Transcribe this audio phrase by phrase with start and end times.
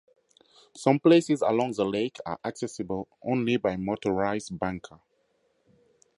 [0.75, 4.99] Some places along the lake are accessible only by motorized banca.